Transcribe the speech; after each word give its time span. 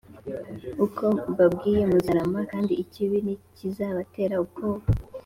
uko 0.85 1.05
mbabwiye 1.31 1.81
muzarama 1.91 2.39
kandi 2.51 2.73
ikibi 2.83 3.17
ntikizabatera 3.25 4.35
ubwoba. 4.43 4.85